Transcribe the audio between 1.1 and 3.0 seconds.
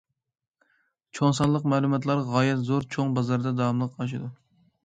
چوڭ سانلىق مەلۇماتلار غايەت زور